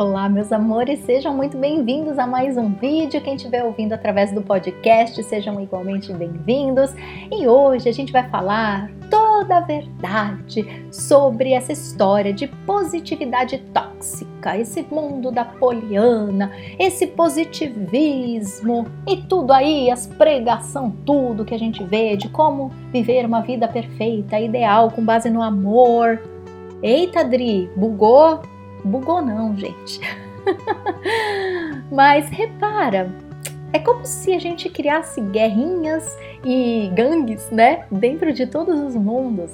Olá, 0.00 0.30
meus 0.30 0.50
amores, 0.50 1.00
sejam 1.00 1.36
muito 1.36 1.58
bem-vindos 1.58 2.18
a 2.18 2.26
mais 2.26 2.56
um 2.56 2.72
vídeo. 2.72 3.20
Quem 3.20 3.34
estiver 3.34 3.62
ouvindo 3.62 3.92
através 3.92 4.32
do 4.32 4.40
podcast, 4.40 5.22
sejam 5.22 5.60
igualmente 5.60 6.10
bem-vindos. 6.14 6.94
E 7.30 7.46
hoje 7.46 7.86
a 7.86 7.92
gente 7.92 8.10
vai 8.10 8.26
falar 8.30 8.90
toda 9.10 9.58
a 9.58 9.60
verdade 9.60 10.64
sobre 10.90 11.52
essa 11.52 11.70
história 11.70 12.32
de 12.32 12.46
positividade 12.46 13.58
tóxica, 13.74 14.56
esse 14.56 14.80
mundo 14.90 15.30
da 15.30 15.44
poliana, 15.44 16.50
esse 16.78 17.06
positivismo 17.06 18.86
e 19.06 19.18
tudo 19.18 19.52
aí, 19.52 19.90
as 19.90 20.06
pregação, 20.06 20.96
tudo 21.04 21.44
que 21.44 21.54
a 21.54 21.58
gente 21.58 21.84
vê 21.84 22.16
de 22.16 22.30
como 22.30 22.70
viver 22.90 23.26
uma 23.26 23.42
vida 23.42 23.68
perfeita, 23.68 24.40
ideal, 24.40 24.90
com 24.90 25.04
base 25.04 25.28
no 25.28 25.42
amor. 25.42 26.18
Eita, 26.82 27.22
Dri, 27.22 27.68
bugou? 27.76 28.40
Bugou 28.84 29.22
não, 29.22 29.56
gente. 29.56 30.00
Mas 31.90 32.28
repara, 32.30 33.10
é 33.72 33.78
como 33.78 34.04
se 34.04 34.32
a 34.32 34.38
gente 34.38 34.68
criasse 34.68 35.20
guerrinhas 35.20 36.16
e 36.44 36.90
gangues, 36.94 37.50
né? 37.50 37.84
Dentro 37.90 38.32
de 38.32 38.46
todos 38.46 38.78
os 38.80 38.96
mundos. 38.96 39.52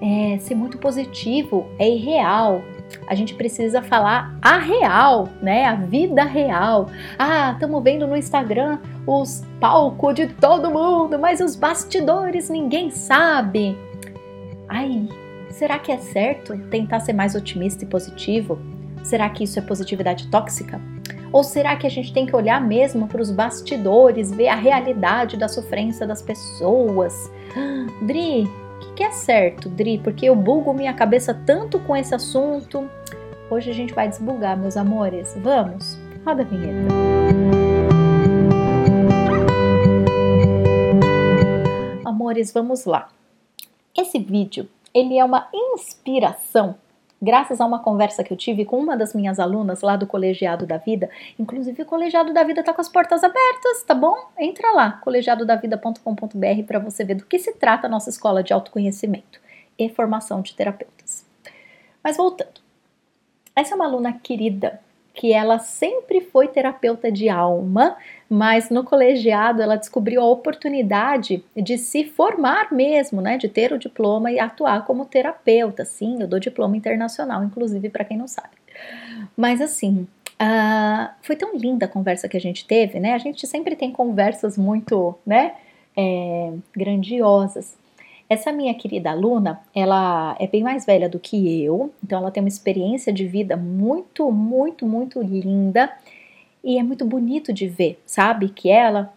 É, 0.00 0.38
ser 0.38 0.54
muito 0.54 0.78
positivo 0.78 1.66
é 1.78 1.88
irreal. 1.88 2.62
A 3.06 3.14
gente 3.14 3.34
precisa 3.34 3.82
falar 3.82 4.36
a 4.42 4.58
real, 4.58 5.28
né? 5.40 5.64
A 5.64 5.74
vida 5.74 6.24
real. 6.24 6.88
Ah, 7.18 7.52
estamos 7.52 7.82
vendo 7.82 8.06
no 8.06 8.16
Instagram 8.16 8.78
os 9.06 9.42
palcos 9.60 10.14
de 10.14 10.26
todo 10.26 10.70
mundo, 10.70 11.18
mas 11.18 11.40
os 11.40 11.56
bastidores 11.56 12.48
ninguém 12.48 12.90
sabe. 12.90 13.76
Ai, 14.68 15.08
Será 15.52 15.78
que 15.78 15.92
é 15.92 15.98
certo 15.98 16.56
tentar 16.70 17.00
ser 17.00 17.12
mais 17.12 17.34
otimista 17.34 17.84
e 17.84 17.86
positivo? 17.86 18.58
Será 19.04 19.28
que 19.28 19.44
isso 19.44 19.58
é 19.58 19.62
positividade 19.62 20.28
tóxica? 20.28 20.80
Ou 21.30 21.44
será 21.44 21.76
que 21.76 21.86
a 21.86 21.90
gente 21.90 22.12
tem 22.12 22.24
que 22.24 22.34
olhar 22.34 22.58
mesmo 22.58 23.06
para 23.06 23.20
os 23.20 23.30
bastidores, 23.30 24.32
ver 24.32 24.48
a 24.48 24.54
realidade 24.54 25.36
da 25.36 25.48
sofrência 25.48 26.06
das 26.06 26.22
pessoas? 26.22 27.30
Dri, 28.00 28.44
o 28.44 28.94
que, 28.94 29.04
é 29.04 29.10
certo, 29.10 29.68
Dri? 29.68 29.98
Porque 29.98 30.24
eu 30.24 30.34
bugo 30.34 30.72
minha 30.72 30.94
cabeça 30.94 31.34
tanto 31.34 31.78
com 31.80 31.94
esse 31.94 32.14
assunto. 32.14 32.88
Hoje 33.50 33.70
a 33.70 33.74
gente 33.74 33.92
vai 33.92 34.08
desbugar, 34.08 34.58
meus 34.58 34.78
amores. 34.78 35.36
Vamos? 35.36 35.98
Roda 36.24 36.42
a 36.42 36.46
vinheta. 36.46 36.88
Amores, 42.06 42.50
vamos 42.52 42.86
lá. 42.86 43.10
Esse 43.94 44.18
vídeo 44.18 44.66
ele 44.94 45.18
é 45.18 45.24
uma 45.24 45.48
inspiração 45.52 46.76
graças 47.22 47.60
a 47.60 47.66
uma 47.66 47.78
conversa 47.78 48.24
que 48.24 48.32
eu 48.32 48.36
tive 48.36 48.64
com 48.64 48.80
uma 48.80 48.96
das 48.96 49.14
minhas 49.14 49.38
alunas 49.38 49.80
lá 49.80 49.94
do 49.94 50.08
Colegiado 50.08 50.66
da 50.66 50.76
Vida. 50.76 51.08
Inclusive, 51.38 51.82
o 51.82 51.86
Colegiado 51.86 52.34
da 52.34 52.42
Vida 52.42 52.60
está 52.60 52.74
com 52.74 52.80
as 52.80 52.88
portas 52.88 53.22
abertas, 53.22 53.84
tá 53.86 53.94
bom? 53.94 54.16
Entra 54.36 54.72
lá, 54.72 54.92
colegiadodavida.com.br 55.04 56.62
para 56.66 56.80
você 56.80 57.04
ver 57.04 57.14
do 57.14 57.24
que 57.24 57.38
se 57.38 57.52
trata 57.52 57.86
a 57.86 57.90
nossa 57.90 58.10
escola 58.10 58.42
de 58.42 58.52
autoconhecimento 58.52 59.40
e 59.78 59.88
formação 59.88 60.42
de 60.42 60.52
terapeutas. 60.52 61.24
Mas 62.02 62.16
voltando, 62.16 62.60
essa 63.54 63.74
é 63.74 63.76
uma 63.76 63.86
aluna 63.86 64.14
querida 64.14 64.80
que 65.14 65.32
ela 65.32 65.58
sempre 65.58 66.20
foi 66.20 66.48
terapeuta 66.48 67.12
de 67.12 67.28
alma, 67.28 67.96
mas 68.28 68.70
no 68.70 68.82
colegiado 68.82 69.60
ela 69.60 69.76
descobriu 69.76 70.22
a 70.22 70.26
oportunidade 70.26 71.44
de 71.54 71.76
se 71.76 72.04
formar 72.04 72.72
mesmo, 72.72 73.20
né, 73.20 73.36
de 73.36 73.48
ter 73.48 73.72
o 73.72 73.78
diploma 73.78 74.32
e 74.32 74.40
atuar 74.40 74.86
como 74.86 75.04
terapeuta. 75.04 75.84
Sim, 75.84 76.22
eu 76.22 76.26
dou 76.26 76.38
diploma 76.38 76.76
internacional, 76.76 77.44
inclusive 77.44 77.90
para 77.90 78.04
quem 78.04 78.16
não 78.16 78.26
sabe. 78.26 78.56
Mas 79.36 79.60
assim, 79.60 80.06
uh, 80.40 81.10
foi 81.20 81.36
tão 81.36 81.54
linda 81.56 81.84
a 81.84 81.88
conversa 81.88 82.28
que 82.28 82.36
a 82.36 82.40
gente 82.40 82.66
teve, 82.66 82.98
né? 82.98 83.12
A 83.12 83.18
gente 83.18 83.46
sempre 83.46 83.76
tem 83.76 83.92
conversas 83.92 84.56
muito, 84.56 85.14
né, 85.26 85.52
é, 85.94 86.52
grandiosas. 86.74 87.76
Essa 88.32 88.50
minha 88.50 88.72
querida 88.72 89.10
aluna, 89.10 89.60
ela 89.74 90.34
é 90.40 90.46
bem 90.46 90.62
mais 90.62 90.86
velha 90.86 91.06
do 91.06 91.18
que 91.18 91.62
eu, 91.62 91.92
então 92.02 92.18
ela 92.18 92.30
tem 92.30 92.42
uma 92.42 92.48
experiência 92.48 93.12
de 93.12 93.26
vida 93.26 93.58
muito, 93.58 94.32
muito, 94.32 94.86
muito 94.86 95.20
linda 95.20 95.92
e 96.64 96.78
é 96.78 96.82
muito 96.82 97.04
bonito 97.04 97.52
de 97.52 97.68
ver, 97.68 98.02
sabe? 98.06 98.48
Que 98.48 98.70
ela, 98.70 99.12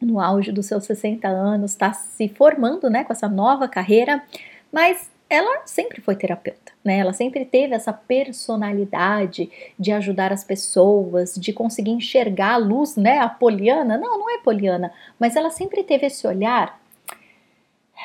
no 0.00 0.18
auge 0.18 0.50
dos 0.50 0.64
seus 0.64 0.84
60 0.84 1.28
anos, 1.28 1.72
está 1.72 1.92
se 1.92 2.26
formando, 2.26 2.88
né, 2.88 3.04
com 3.04 3.12
essa 3.12 3.28
nova 3.28 3.68
carreira, 3.68 4.24
mas 4.72 5.10
ela 5.28 5.66
sempre 5.66 6.00
foi 6.00 6.16
terapeuta, 6.16 6.72
né? 6.82 6.96
Ela 6.96 7.12
sempre 7.12 7.44
teve 7.44 7.74
essa 7.74 7.92
personalidade 7.92 9.50
de 9.78 9.92
ajudar 9.92 10.32
as 10.32 10.42
pessoas, 10.42 11.34
de 11.34 11.52
conseguir 11.52 11.90
enxergar 11.90 12.54
a 12.54 12.56
luz, 12.56 12.96
né? 12.96 13.18
A 13.18 13.28
poliana, 13.28 13.98
não, 13.98 14.18
não 14.18 14.30
é 14.30 14.38
poliana, 14.38 14.90
mas 15.20 15.36
ela 15.36 15.50
sempre 15.50 15.82
teve 15.82 16.06
esse 16.06 16.26
olhar 16.26 16.82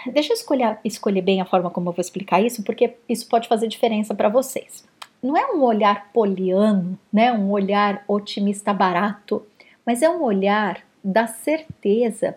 Deixa 0.08 0.34
eu 0.34 0.36
escolher, 0.36 0.80
escolher 0.84 1.22
bem 1.22 1.42
a 1.42 1.46
forma 1.46 1.70
como 1.70 1.90
eu 1.90 1.94
vou 1.94 2.02
explicar 2.02 2.42
isso, 2.42 2.64
porque 2.64 2.96
isso 3.08 3.28
pode 3.28 3.48
fazer 3.48 3.68
diferença 3.68 4.16
para 4.16 4.30
vocês. 4.30 4.86
Não 5.22 5.36
é 5.36 5.52
um 5.52 5.62
olhar 5.62 6.12
poliano, 6.14 6.98
né? 7.12 7.32
Um 7.34 7.52
olhar 7.52 8.04
otimista 8.08 8.74
barato, 8.74 9.46
mas 9.86 10.02
é 10.02 10.10
um 10.10 10.24
olhar 10.24 10.82
da 11.04 11.28
certeza 11.28 12.36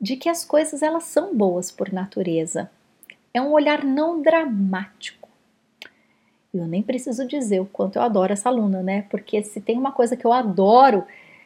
de 0.00 0.16
que 0.16 0.28
as 0.28 0.44
coisas 0.44 0.82
elas 0.82 1.04
são 1.04 1.34
boas 1.36 1.70
por 1.70 1.92
natureza. 1.92 2.70
É 3.32 3.40
um 3.40 3.52
olhar 3.52 3.84
não 3.84 4.20
dramático. 4.20 5.28
Eu 6.52 6.66
nem 6.66 6.82
preciso 6.82 7.26
dizer 7.26 7.60
o 7.60 7.66
quanto 7.66 7.96
eu 7.96 8.02
adoro 8.02 8.32
essa 8.32 8.48
aluna, 8.48 8.82
né? 8.82 9.02
Porque 9.10 9.42
se 9.42 9.60
tem 9.60 9.76
uma 9.76 9.92
coisa 9.92 10.16
que 10.16 10.24
eu 10.24 10.32
adoro 10.32 11.04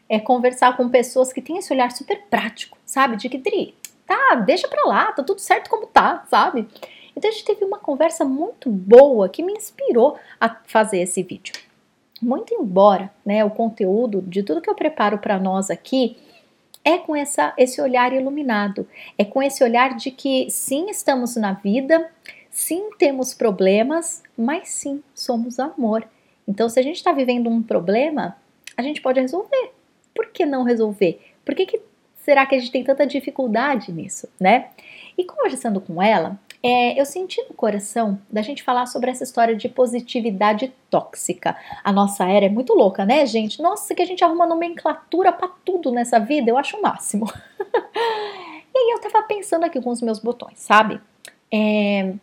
é 0.08 0.18
conversar 0.20 0.76
com 0.76 0.88
pessoas 0.88 1.32
que 1.32 1.42
têm 1.42 1.58
esse 1.58 1.72
olhar 1.72 1.90
super 1.90 2.22
prático, 2.30 2.78
sabe? 2.84 3.16
De 3.16 3.28
que, 3.28 3.38
Dri, 3.38 3.74
tá, 4.12 4.34
deixa 4.34 4.68
pra 4.68 4.84
lá, 4.84 5.12
tá 5.12 5.22
tudo 5.22 5.40
certo 5.40 5.70
como 5.70 5.86
tá, 5.86 6.24
sabe? 6.28 6.68
Então 7.16 7.30
a 7.30 7.32
gente 7.32 7.44
teve 7.44 7.64
uma 7.64 7.78
conversa 7.78 8.24
muito 8.24 8.70
boa 8.70 9.28
que 9.28 9.42
me 9.42 9.52
inspirou 9.52 10.18
a 10.40 10.48
fazer 10.66 11.00
esse 11.00 11.22
vídeo. 11.22 11.54
Muito 12.20 12.54
embora, 12.54 13.10
né, 13.24 13.44
o 13.44 13.50
conteúdo 13.50 14.22
de 14.22 14.42
tudo 14.42 14.60
que 14.60 14.70
eu 14.70 14.74
preparo 14.74 15.18
para 15.18 15.38
nós 15.38 15.70
aqui 15.70 16.16
é 16.84 16.98
com 16.98 17.14
essa, 17.14 17.52
esse 17.56 17.80
olhar 17.80 18.12
iluminado, 18.12 18.88
é 19.16 19.24
com 19.24 19.42
esse 19.42 19.62
olhar 19.62 19.96
de 19.96 20.10
que 20.10 20.50
sim, 20.50 20.90
estamos 20.90 21.36
na 21.36 21.52
vida, 21.52 22.10
sim, 22.50 22.90
temos 22.98 23.34
problemas, 23.34 24.22
mas 24.36 24.68
sim, 24.68 25.02
somos 25.14 25.58
amor. 25.58 26.06
Então, 26.46 26.68
se 26.68 26.78
a 26.80 26.82
gente 26.82 26.96
está 26.96 27.12
vivendo 27.12 27.48
um 27.48 27.62
problema, 27.62 28.36
a 28.76 28.82
gente 28.82 29.00
pode 29.00 29.20
resolver. 29.20 29.72
Por 30.12 30.26
que 30.28 30.44
não 30.44 30.64
resolver? 30.64 31.20
Por 31.44 31.54
que, 31.54 31.66
que 31.66 31.80
será 32.24 32.46
que 32.46 32.54
a 32.54 32.58
gente 32.58 32.70
tem 32.70 32.84
tanta 32.84 33.06
dificuldade 33.06 33.92
nisso, 33.92 34.28
né? 34.40 34.70
E 35.16 35.24
conversando 35.24 35.80
com 35.80 36.00
ela, 36.00 36.38
é, 36.62 36.98
eu 36.98 37.04
senti 37.04 37.42
no 37.48 37.54
coração 37.54 38.18
da 38.30 38.40
gente 38.40 38.62
falar 38.62 38.86
sobre 38.86 39.10
essa 39.10 39.24
história 39.24 39.54
de 39.54 39.68
positividade 39.68 40.72
tóxica. 40.88 41.56
A 41.82 41.92
nossa 41.92 42.24
era 42.24 42.46
é 42.46 42.48
muito 42.48 42.72
louca, 42.72 43.04
né, 43.04 43.26
gente? 43.26 43.60
Nossa, 43.60 43.94
que 43.94 44.02
a 44.02 44.06
gente 44.06 44.22
arruma 44.22 44.46
nomenclatura 44.46 45.32
para 45.32 45.48
tudo 45.64 45.90
nessa 45.90 46.18
vida, 46.18 46.48
eu 46.48 46.56
acho 46.56 46.76
o 46.76 46.82
máximo. 46.82 47.26
e 48.72 48.78
aí 48.78 48.90
eu 48.94 49.00
tava 49.00 49.26
pensando 49.26 49.64
aqui 49.64 49.80
com 49.80 49.90
os 49.90 50.00
meus 50.00 50.20
botões, 50.20 50.60
sabe? 50.60 51.00
É, 51.52 52.14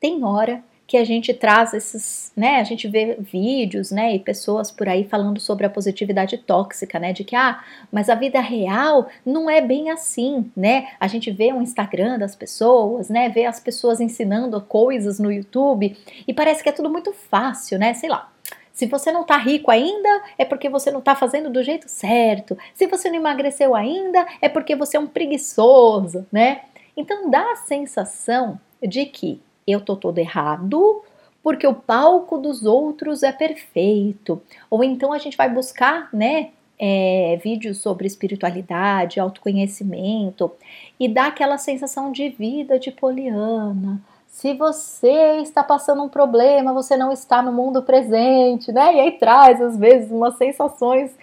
tem 0.00 0.22
hora 0.24 0.62
que 0.86 0.96
a 0.96 1.04
gente 1.04 1.34
traz 1.34 1.74
esses, 1.74 2.32
né, 2.36 2.60
a 2.60 2.64
gente 2.64 2.86
vê 2.86 3.16
vídeos, 3.18 3.90
né, 3.90 4.14
e 4.14 4.20
pessoas 4.20 4.70
por 4.70 4.88
aí 4.88 5.04
falando 5.04 5.40
sobre 5.40 5.66
a 5.66 5.70
positividade 5.70 6.38
tóxica, 6.38 6.98
né, 6.98 7.12
de 7.12 7.24
que 7.24 7.34
ah, 7.34 7.62
mas 7.90 8.08
a 8.08 8.14
vida 8.14 8.40
real 8.40 9.08
não 9.24 9.50
é 9.50 9.60
bem 9.60 9.90
assim, 9.90 10.50
né? 10.56 10.88
A 11.00 11.08
gente 11.08 11.30
vê 11.30 11.52
o 11.52 11.60
Instagram 11.60 12.18
das 12.18 12.36
pessoas, 12.36 13.08
né, 13.08 13.28
vê 13.28 13.46
as 13.46 13.58
pessoas 13.58 14.00
ensinando 14.00 14.60
coisas 14.60 15.18
no 15.18 15.32
YouTube 15.32 15.96
e 16.26 16.32
parece 16.32 16.62
que 16.62 16.68
é 16.68 16.72
tudo 16.72 16.88
muito 16.88 17.12
fácil, 17.12 17.78
né? 17.78 17.92
Sei 17.94 18.08
lá. 18.08 18.30
Se 18.72 18.84
você 18.84 19.10
não 19.10 19.24
tá 19.24 19.38
rico 19.38 19.70
ainda, 19.70 20.22
é 20.36 20.44
porque 20.44 20.68
você 20.68 20.90
não 20.90 21.00
tá 21.00 21.16
fazendo 21.16 21.48
do 21.48 21.62
jeito 21.62 21.88
certo. 21.88 22.58
Se 22.74 22.86
você 22.86 23.08
não 23.08 23.16
emagreceu 23.16 23.74
ainda, 23.74 24.26
é 24.38 24.50
porque 24.50 24.76
você 24.76 24.98
é 24.98 25.00
um 25.00 25.06
preguiçoso, 25.06 26.26
né? 26.30 26.60
Então 26.94 27.30
dá 27.30 27.52
a 27.52 27.56
sensação 27.56 28.60
de 28.82 29.06
que 29.06 29.40
eu 29.66 29.80
tô 29.80 29.96
todo 29.96 30.18
errado 30.18 31.02
porque 31.42 31.64
o 31.64 31.74
palco 31.74 32.38
dos 32.38 32.64
outros 32.64 33.22
é 33.22 33.30
perfeito. 33.30 34.42
Ou 34.68 34.82
então 34.82 35.12
a 35.12 35.18
gente 35.18 35.36
vai 35.36 35.48
buscar, 35.48 36.08
né, 36.12 36.50
é, 36.78 37.38
vídeos 37.42 37.78
sobre 37.78 38.06
espiritualidade, 38.06 39.20
autoconhecimento 39.20 40.50
e 40.98 41.08
dá 41.08 41.26
aquela 41.26 41.56
sensação 41.56 42.10
de 42.10 42.28
vida 42.30 42.78
de 42.78 42.90
Poliana. 42.90 44.00
Se 44.26 44.52
você 44.54 45.38
está 45.40 45.62
passando 45.62 46.02
um 46.02 46.08
problema, 46.08 46.74
você 46.74 46.96
não 46.96 47.12
está 47.12 47.40
no 47.40 47.52
mundo 47.52 47.82
presente, 47.82 48.70
né? 48.72 48.94
E 48.94 49.00
aí 49.00 49.12
traz 49.12 49.62
às 49.62 49.78
vezes 49.78 50.10
umas 50.10 50.36
sensações 50.36 51.16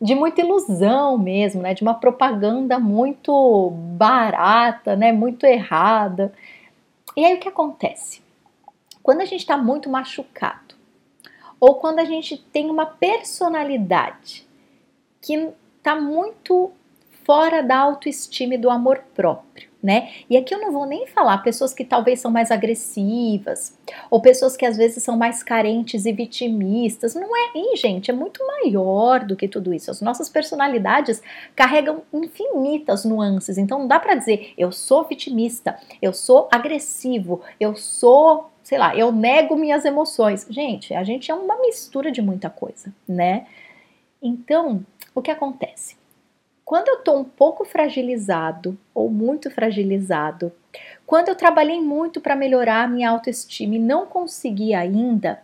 de 0.00 0.14
muita 0.14 0.40
ilusão 0.40 1.18
mesmo, 1.18 1.60
né? 1.60 1.74
De 1.74 1.82
uma 1.82 1.94
propaganda 1.94 2.78
muito 2.78 3.70
barata, 3.96 4.96
né? 4.96 5.12
Muito 5.12 5.44
errada. 5.44 6.32
E 7.16 7.24
aí 7.24 7.34
o 7.34 7.40
que 7.40 7.48
acontece? 7.48 8.22
Quando 9.02 9.22
a 9.22 9.24
gente 9.24 9.40
está 9.40 9.56
muito 9.56 9.88
machucado, 9.88 10.74
ou 11.58 11.76
quando 11.76 12.00
a 12.00 12.04
gente 12.04 12.36
tem 12.36 12.68
uma 12.68 12.84
personalidade 12.84 14.46
que 15.22 15.52
está 15.78 15.98
muito 15.98 16.70
fora 17.24 17.62
da 17.62 17.78
autoestima 17.78 18.54
e 18.54 18.58
do 18.58 18.68
amor 18.68 19.02
próprio, 19.14 19.70
né? 19.82 20.10
E 20.28 20.36
aqui 20.36 20.54
eu 20.54 20.60
não 20.60 20.72
vou 20.72 20.86
nem 20.86 21.06
falar 21.06 21.38
pessoas 21.38 21.72
que 21.72 21.84
talvez 21.84 22.20
são 22.20 22.30
mais 22.30 22.50
agressivas, 22.50 23.78
ou 24.10 24.20
pessoas 24.20 24.56
que 24.56 24.66
às 24.66 24.76
vezes 24.76 25.02
são 25.02 25.16
mais 25.16 25.42
carentes 25.42 26.06
e 26.06 26.12
vitimistas. 26.12 27.14
Não 27.14 27.36
é, 27.36 27.52
e 27.54 27.76
gente, 27.76 28.10
é 28.10 28.14
muito 28.14 28.44
maior 28.46 29.24
do 29.24 29.36
que 29.36 29.46
tudo 29.46 29.72
isso. 29.72 29.90
As 29.90 30.00
nossas 30.00 30.28
personalidades 30.28 31.22
carregam 31.54 32.02
infinitas 32.12 33.04
nuances. 33.04 33.58
Então 33.58 33.80
não 33.80 33.86
dá 33.86 34.00
para 34.00 34.14
dizer 34.14 34.52
eu 34.56 34.72
sou 34.72 35.04
vitimista, 35.04 35.78
eu 36.00 36.12
sou 36.12 36.48
agressivo, 36.50 37.42
eu 37.60 37.76
sou 37.76 38.50
sei 38.62 38.78
lá, 38.78 38.96
eu 38.96 39.12
nego 39.12 39.54
minhas 39.54 39.84
emoções. 39.84 40.44
Gente, 40.50 40.92
a 40.92 41.04
gente 41.04 41.30
é 41.30 41.34
uma 41.34 41.56
mistura 41.60 42.10
de 42.10 42.20
muita 42.20 42.50
coisa, 42.50 42.92
né? 43.06 43.46
Então, 44.20 44.84
o 45.14 45.22
que 45.22 45.30
acontece? 45.30 45.96
Quando 46.66 46.88
eu 46.88 46.98
estou 46.98 47.16
um 47.16 47.22
pouco 47.22 47.64
fragilizado 47.64 48.76
ou 48.92 49.08
muito 49.08 49.48
fragilizado, 49.52 50.52
quando 51.06 51.28
eu 51.28 51.36
trabalhei 51.36 51.80
muito 51.80 52.20
para 52.20 52.34
melhorar 52.34 52.82
a 52.82 52.88
minha 52.88 53.08
autoestima 53.08 53.76
e 53.76 53.78
não 53.78 54.04
consegui 54.04 54.74
ainda, 54.74 55.40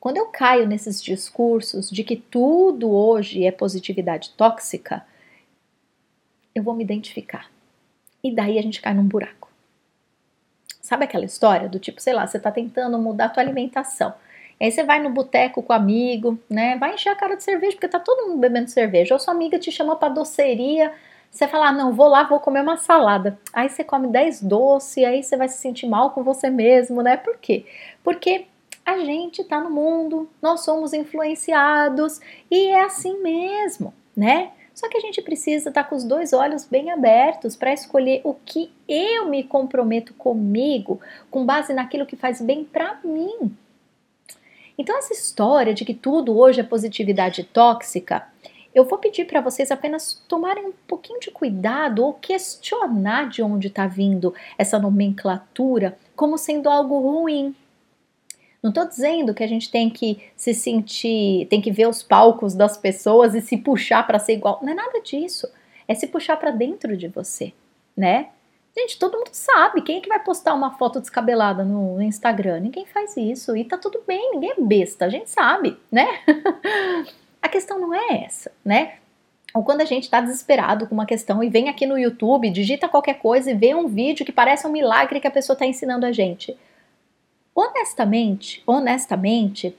quando 0.00 0.16
eu 0.16 0.26
caio 0.26 0.66
nesses 0.66 1.00
discursos 1.00 1.88
de 1.88 2.02
que 2.02 2.16
tudo 2.16 2.90
hoje 2.90 3.44
é 3.44 3.52
positividade 3.52 4.30
tóxica, 4.30 5.06
eu 6.52 6.62
vou 6.64 6.74
me 6.74 6.82
identificar. 6.82 7.48
E 8.20 8.34
daí 8.34 8.58
a 8.58 8.62
gente 8.62 8.82
cai 8.82 8.94
num 8.94 9.06
buraco. 9.06 9.48
Sabe 10.80 11.04
aquela 11.04 11.24
história 11.24 11.68
do 11.68 11.78
tipo, 11.78 12.02
sei 12.02 12.12
lá, 12.12 12.26
você 12.26 12.36
está 12.36 12.50
tentando 12.50 12.98
mudar 12.98 13.26
a 13.26 13.28
tua 13.28 13.44
alimentação. 13.44 14.12
Aí 14.60 14.70
você 14.70 14.82
vai 14.82 15.02
no 15.02 15.10
boteco 15.10 15.62
com 15.62 15.72
o 15.72 15.76
amigo, 15.76 16.38
né? 16.48 16.76
Vai 16.78 16.94
encher 16.94 17.10
a 17.10 17.16
cara 17.16 17.36
de 17.36 17.44
cerveja, 17.44 17.72
porque 17.72 17.88
tá 17.88 18.00
todo 18.00 18.28
mundo 18.28 18.38
bebendo 18.38 18.70
cerveja. 18.70 19.14
Ou 19.14 19.20
sua 19.20 19.34
amiga 19.34 19.58
te 19.58 19.70
chama 19.70 19.96
pra 19.96 20.08
doceria, 20.08 20.92
você 21.30 21.46
fala, 21.46 21.68
ah, 21.68 21.72
não, 21.72 21.92
vou 21.92 22.08
lá, 22.08 22.24
vou 22.24 22.40
comer 22.40 22.62
uma 22.62 22.78
salada. 22.78 23.38
Aí 23.52 23.68
você 23.68 23.84
come 23.84 24.08
10 24.08 24.42
doces, 24.42 25.04
aí 25.04 25.22
você 25.22 25.36
vai 25.36 25.48
se 25.48 25.58
sentir 25.58 25.86
mal 25.86 26.10
com 26.10 26.22
você 26.22 26.48
mesmo, 26.48 27.02
né? 27.02 27.16
Por 27.16 27.36
quê? 27.36 27.66
Porque 28.02 28.46
a 28.84 28.98
gente 28.98 29.44
tá 29.44 29.60
no 29.60 29.70
mundo, 29.70 30.30
nós 30.40 30.64
somos 30.64 30.92
influenciados 30.94 32.20
e 32.50 32.68
é 32.68 32.84
assim 32.84 33.20
mesmo, 33.20 33.92
né? 34.16 34.52
Só 34.72 34.88
que 34.88 34.96
a 34.96 35.00
gente 35.00 35.20
precisa 35.20 35.70
estar 35.70 35.84
tá 35.84 35.88
com 35.88 35.96
os 35.96 36.04
dois 36.04 36.32
olhos 36.32 36.64
bem 36.64 36.90
abertos 36.90 37.56
para 37.56 37.72
escolher 37.72 38.20
o 38.24 38.32
que 38.32 38.70
eu 38.88 39.28
me 39.28 39.42
comprometo 39.42 40.14
comigo, 40.14 41.00
com 41.30 41.44
base 41.44 41.74
naquilo 41.74 42.06
que 42.06 42.14
faz 42.14 42.40
bem 42.40 42.64
para 42.64 42.98
mim. 43.02 43.56
Então, 44.78 44.98
essa 44.98 45.12
história 45.12 45.72
de 45.72 45.84
que 45.84 45.94
tudo 45.94 46.38
hoje 46.38 46.60
é 46.60 46.64
positividade 46.64 47.44
tóxica, 47.44 48.26
eu 48.74 48.84
vou 48.84 48.98
pedir 48.98 49.24
para 49.24 49.40
vocês 49.40 49.70
apenas 49.70 50.22
tomarem 50.28 50.66
um 50.66 50.72
pouquinho 50.86 51.18
de 51.18 51.30
cuidado 51.30 52.04
ou 52.04 52.12
questionar 52.12 53.28
de 53.30 53.42
onde 53.42 53.68
está 53.68 53.86
vindo 53.86 54.34
essa 54.58 54.78
nomenclatura 54.78 55.96
como 56.14 56.36
sendo 56.36 56.68
algo 56.68 57.00
ruim. 57.00 57.54
Não 58.62 58.68
estou 58.70 58.86
dizendo 58.86 59.32
que 59.32 59.42
a 59.42 59.46
gente 59.46 59.70
tem 59.70 59.88
que 59.88 60.18
se 60.36 60.52
sentir, 60.52 61.46
tem 61.46 61.60
que 61.60 61.70
ver 61.70 61.88
os 61.88 62.02
palcos 62.02 62.54
das 62.54 62.76
pessoas 62.76 63.34
e 63.34 63.40
se 63.40 63.56
puxar 63.56 64.06
para 64.06 64.18
ser 64.18 64.34
igual. 64.34 64.58
Não 64.60 64.72
é 64.72 64.74
nada 64.74 65.00
disso. 65.00 65.48
É 65.88 65.94
se 65.94 66.08
puxar 66.08 66.36
para 66.36 66.50
dentro 66.50 66.96
de 66.96 67.08
você, 67.08 67.52
né? 67.96 68.28
Gente, 68.78 68.98
todo 68.98 69.16
mundo 69.16 69.30
sabe. 69.32 69.80
Quem 69.80 69.98
é 69.98 70.00
que 70.00 70.08
vai 70.08 70.22
postar 70.22 70.52
uma 70.52 70.72
foto 70.72 71.00
descabelada 71.00 71.64
no 71.64 72.00
Instagram? 72.02 72.60
Ninguém 72.60 72.84
faz 72.84 73.16
isso. 73.16 73.56
E 73.56 73.64
tá 73.64 73.78
tudo 73.78 74.02
bem, 74.06 74.32
ninguém 74.32 74.50
é 74.50 74.60
besta. 74.60 75.06
A 75.06 75.08
gente 75.08 75.30
sabe, 75.30 75.78
né? 75.90 76.06
a 77.40 77.48
questão 77.48 77.80
não 77.80 77.94
é 77.94 78.24
essa, 78.24 78.52
né? 78.62 78.96
Ou 79.54 79.64
quando 79.64 79.80
a 79.80 79.86
gente 79.86 80.10
tá 80.10 80.20
desesperado 80.20 80.86
com 80.86 80.94
uma 80.94 81.06
questão 81.06 81.42
e 81.42 81.48
vem 81.48 81.70
aqui 81.70 81.86
no 81.86 81.98
YouTube, 81.98 82.50
digita 82.50 82.86
qualquer 82.86 83.14
coisa 83.14 83.50
e 83.50 83.54
vê 83.54 83.74
um 83.74 83.88
vídeo 83.88 84.26
que 84.26 84.32
parece 84.32 84.66
um 84.66 84.70
milagre 84.70 85.20
que 85.20 85.26
a 85.26 85.30
pessoa 85.30 85.56
tá 85.56 85.64
ensinando 85.64 86.04
a 86.04 86.12
gente. 86.12 86.54
Honestamente, 87.54 88.62
honestamente, 88.66 89.74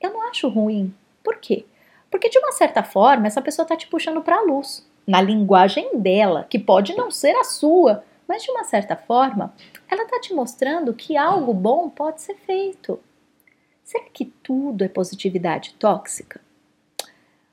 eu 0.00 0.12
não 0.12 0.28
acho 0.28 0.48
ruim. 0.48 0.92
Por 1.22 1.36
quê? 1.36 1.64
Porque 2.10 2.28
de 2.28 2.38
uma 2.38 2.50
certa 2.50 2.82
forma 2.82 3.28
essa 3.28 3.40
pessoa 3.40 3.64
tá 3.64 3.76
te 3.76 3.86
puxando 3.86 4.20
para 4.20 4.38
a 4.38 4.42
luz, 4.42 4.84
na 5.06 5.22
linguagem 5.22 5.96
dela, 5.96 6.44
que 6.50 6.58
pode 6.58 6.96
não 6.96 7.08
ser 7.08 7.36
a 7.36 7.44
sua, 7.44 8.02
mas 8.32 8.44
de 8.44 8.50
uma 8.50 8.64
certa 8.64 8.96
forma, 8.96 9.52
ela 9.86 10.04
está 10.04 10.18
te 10.18 10.32
mostrando 10.32 10.94
que 10.94 11.18
algo 11.18 11.52
bom 11.52 11.90
pode 11.90 12.22
ser 12.22 12.34
feito. 12.34 12.98
Será 13.84 14.04
que 14.10 14.24
tudo 14.24 14.82
é 14.82 14.88
positividade 14.88 15.74
tóxica? 15.78 16.40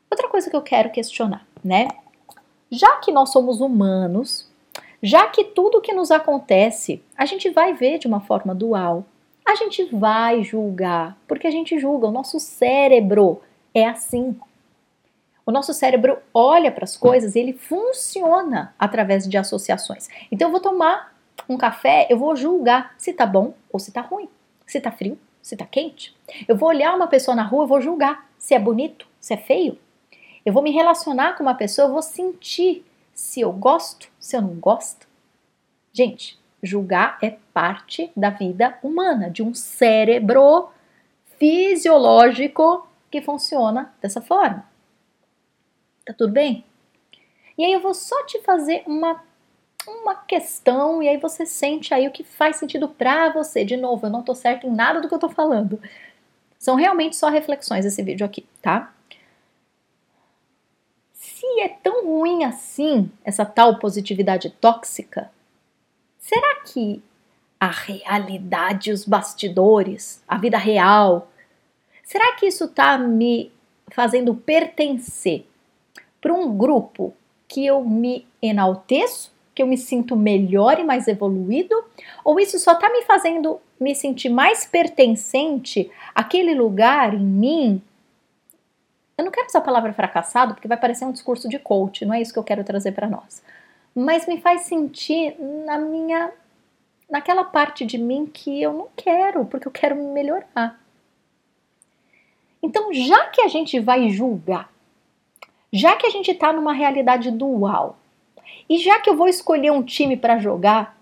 Outra 0.09 0.29
coisa 0.29 0.49
que 0.49 0.55
eu 0.55 0.61
quero 0.61 0.89
questionar, 0.89 1.45
né? 1.61 1.89
Já 2.71 2.95
que 2.99 3.11
nós 3.11 3.29
somos 3.29 3.59
humanos, 3.59 4.49
já 5.03 5.27
que 5.27 5.43
tudo 5.43 5.81
que 5.81 5.91
nos 5.91 6.11
acontece 6.11 7.03
a 7.17 7.25
gente 7.25 7.49
vai 7.49 7.73
ver 7.73 7.97
de 7.97 8.07
uma 8.07 8.21
forma 8.21 8.55
dual, 8.55 9.03
a 9.45 9.55
gente 9.55 9.83
vai 9.83 10.43
julgar, 10.43 11.17
porque 11.27 11.45
a 11.45 11.51
gente 11.51 11.77
julga, 11.77 12.07
o 12.07 12.11
nosso 12.11 12.39
cérebro 12.39 13.41
é 13.73 13.85
assim. 13.85 14.39
O 15.49 15.51
nosso 15.51 15.73
cérebro 15.73 16.19
olha 16.31 16.71
para 16.71 16.83
as 16.83 16.95
coisas 16.95 17.33
e 17.33 17.39
ele 17.39 17.53
funciona 17.53 18.71
através 18.77 19.27
de 19.27 19.35
associações. 19.35 20.07
Então 20.31 20.47
eu 20.47 20.51
vou 20.51 20.61
tomar 20.61 21.11
um 21.49 21.57
café, 21.57 22.05
eu 22.07 22.19
vou 22.19 22.35
julgar 22.35 22.93
se 22.99 23.11
tá 23.13 23.25
bom 23.25 23.55
ou 23.73 23.79
se 23.79 23.91
tá 23.91 23.99
ruim, 23.99 24.29
se 24.67 24.79
tá 24.79 24.91
frio, 24.91 25.17
se 25.41 25.57
tá 25.57 25.65
quente. 25.65 26.15
Eu 26.47 26.55
vou 26.55 26.69
olhar 26.69 26.95
uma 26.95 27.07
pessoa 27.07 27.33
na 27.33 27.41
rua, 27.41 27.63
eu 27.63 27.67
vou 27.67 27.81
julgar 27.81 28.29
se 28.37 28.53
é 28.53 28.59
bonito, 28.59 29.07
se 29.19 29.33
é 29.33 29.37
feio. 29.37 29.75
Eu 30.45 30.53
vou 30.53 30.61
me 30.61 30.69
relacionar 30.69 31.35
com 31.35 31.41
uma 31.41 31.55
pessoa, 31.55 31.87
eu 31.87 31.93
vou 31.93 32.03
sentir 32.03 32.85
se 33.11 33.41
eu 33.41 33.51
gosto, 33.51 34.07
se 34.19 34.37
eu 34.37 34.43
não 34.43 34.53
gosto. 34.53 35.07
Gente, 35.91 36.39
julgar 36.61 37.17
é 37.23 37.37
parte 37.51 38.11
da 38.15 38.29
vida 38.29 38.77
humana, 38.83 39.31
de 39.31 39.41
um 39.41 39.55
cérebro 39.55 40.69
fisiológico 41.39 42.87
que 43.09 43.19
funciona 43.19 43.91
dessa 43.99 44.21
forma. 44.21 44.68
Tá 46.09 46.13
tudo 46.17 46.33
bem? 46.33 46.65
E 47.55 47.63
aí 47.63 47.71
eu 47.71 47.79
vou 47.79 47.93
só 47.93 48.25
te 48.25 48.41
fazer 48.41 48.81
uma 48.87 49.23
uma 49.87 50.15
questão 50.15 51.03
e 51.03 51.07
aí 51.07 51.17
você 51.17 51.45
sente 51.45 51.93
aí 51.93 52.07
o 52.07 52.11
que 52.11 52.23
faz 52.23 52.55
sentido 52.55 52.89
para 52.89 53.29
você. 53.29 53.63
De 53.63 53.77
novo, 53.77 54.07
eu 54.07 54.09
não 54.09 54.23
tô 54.23 54.33
certo 54.33 54.65
em 54.65 54.71
nada 54.71 54.99
do 54.99 55.07
que 55.07 55.13
eu 55.13 55.19
tô 55.19 55.29
falando. 55.29 55.79
São 56.57 56.73
realmente 56.75 57.15
só 57.15 57.29
reflexões 57.29 57.85
esse 57.85 58.01
vídeo 58.01 58.25
aqui, 58.25 58.43
tá? 58.59 58.91
Se 61.13 61.45
é 61.61 61.69
tão 61.69 62.07
ruim 62.07 62.43
assim 62.43 63.11
essa 63.23 63.45
tal 63.45 63.77
positividade 63.77 64.49
tóxica, 64.49 65.31
será 66.17 66.61
que 66.61 67.03
a 67.59 67.69
realidade, 67.69 68.91
os 68.91 69.05
bastidores, 69.05 70.23
a 70.27 70.39
vida 70.39 70.57
real, 70.57 71.31
será 72.03 72.35
que 72.35 72.47
isso 72.47 72.67
tá 72.67 72.97
me 72.97 73.51
fazendo 73.91 74.33
pertencer 74.33 75.48
para 76.21 76.33
um 76.33 76.57
grupo 76.57 77.13
que 77.47 77.65
eu 77.65 77.83
me 77.83 78.27
enalteço, 78.41 79.31
que 79.53 79.61
eu 79.61 79.67
me 79.67 79.77
sinto 79.77 80.15
melhor 80.15 80.79
e 80.79 80.83
mais 80.83 81.07
evoluído, 81.07 81.75
ou 82.23 82.39
isso 82.39 82.59
só 82.59 82.73
está 82.73 82.89
me 82.89 83.01
fazendo 83.03 83.59
me 83.79 83.95
sentir 83.95 84.29
mais 84.29 84.65
pertencente 84.65 85.89
àquele 86.13 86.53
lugar 86.53 87.13
em 87.13 87.19
mim? 87.19 87.81
Eu 89.17 89.25
não 89.25 89.31
quero 89.31 89.47
usar 89.47 89.59
a 89.59 89.63
palavra 89.63 89.93
fracassado 89.93 90.53
porque 90.53 90.67
vai 90.67 90.77
parecer 90.77 91.05
um 91.05 91.11
discurso 91.11 91.49
de 91.49 91.59
coach, 91.59 92.05
não 92.05 92.13
é 92.13 92.21
isso 92.21 92.31
que 92.31 92.39
eu 92.39 92.43
quero 92.43 92.63
trazer 92.63 92.91
para 92.93 93.09
nós. 93.09 93.41
Mas 93.95 94.27
me 94.27 94.39
faz 94.39 94.61
sentir 94.61 95.35
na 95.65 95.77
minha 95.77 96.31
naquela 97.09 97.43
parte 97.43 97.85
de 97.85 97.97
mim 97.97 98.25
que 98.27 98.61
eu 98.61 98.71
não 98.71 98.87
quero, 98.95 99.43
porque 99.45 99.67
eu 99.67 99.71
quero 99.71 99.95
me 99.95 100.05
melhorar. 100.13 100.79
Então, 102.61 102.93
já 102.93 103.25
que 103.27 103.41
a 103.41 103.47
gente 103.47 103.79
vai 103.79 104.09
julgar 104.09 104.71
já 105.71 105.95
que 105.95 106.05
a 106.05 106.09
gente 106.09 106.31
está 106.31 106.51
numa 106.51 106.73
realidade 106.73 107.31
dual, 107.31 107.97
e 108.69 108.77
já 108.77 108.99
que 108.99 109.09
eu 109.09 109.15
vou 109.15 109.27
escolher 109.27 109.71
um 109.71 109.83
time 109.83 110.17
para 110.17 110.39
jogar, 110.39 110.99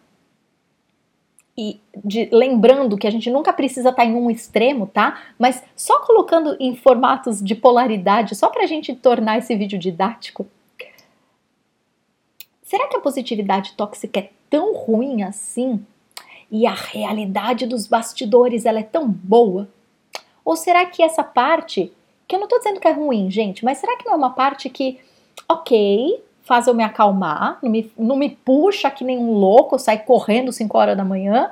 e 1.58 1.82
de, 2.06 2.30
lembrando 2.32 2.98
que 2.98 3.08
a 3.08 3.12
gente 3.12 3.32
nunca 3.32 3.52
precisa 3.52 3.90
estar 3.90 4.04
tá 4.04 4.08
em 4.08 4.14
um 4.16 4.30
extremo, 4.30 4.86
tá? 4.86 5.20
Mas 5.40 5.64
só 5.76 6.00
colocando 6.02 6.56
em 6.60 6.76
formatos 6.76 7.42
de 7.42 7.56
polaridade, 7.56 8.36
só 8.36 8.50
para 8.50 8.64
a 8.64 8.68
gente 8.68 8.94
tornar 8.96 9.40
esse 9.40 9.56
vídeo 9.56 9.80
didático. 9.80 10.46
Será 12.62 12.88
que 12.88 12.98
a 12.98 13.02
positividade 13.02 13.74
tóxica 13.74 14.20
é 14.20 14.30
tão 14.50 14.76
ruim 14.76 15.24
assim? 15.24 15.84
E 16.52 16.68
a 16.68 16.74
realidade 16.74 17.66
dos 17.66 17.88
bastidores 17.88 18.66
ela 18.66 18.80
é 18.80 18.84
tão 18.84 19.08
boa? 19.08 19.68
Ou 20.46 20.56
será 20.56 20.86
que 20.86 21.02
essa 21.02 21.24
parte 21.24 21.92
que 22.28 22.36
eu 22.36 22.40
não 22.40 22.48
tô 22.48 22.58
dizendo 22.58 22.80
que 22.80 22.88
é 22.88 22.92
ruim, 22.92 23.32
gente, 23.32 23.64
mas 23.64 23.78
será 23.78 23.98
que 23.98 24.06
não 24.06 24.14
é 24.14 24.16
uma 24.16 24.32
parte 24.32 24.70
que, 24.70 25.00
ok, 25.48 26.24
faz 26.44 26.68
eu 26.68 26.74
me 26.74 26.84
acalmar, 26.84 27.60
não 27.62 27.70
me, 27.70 27.92
não 27.98 28.16
me 28.16 28.30
puxa 28.30 28.92
que 28.92 29.04
nem 29.04 29.18
um 29.18 29.32
louco, 29.32 29.80
sai 29.80 30.00
correndo 30.00 30.52
5 30.52 30.78
horas 30.78 30.98
da 30.98 31.06
manhã, 31.06 31.50